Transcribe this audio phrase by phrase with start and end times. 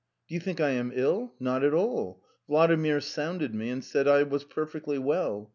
[0.27, 1.35] 'You think I am ill?
[1.39, 2.19] No a bit.
[2.47, 5.49] Vladimir sounded me and says I am perfectly healthy.